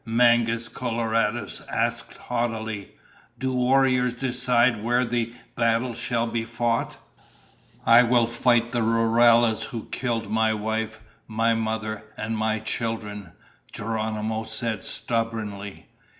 [0.03, 2.95] Mangus Coloradus asked haughtily,
[3.37, 6.97] "Do warriors decide where the battle shall be fought?"
[7.85, 13.33] "I will fight the rurales who killed my wife, my mother, and my children,"
[13.71, 15.85] Geronimo said stubbornly.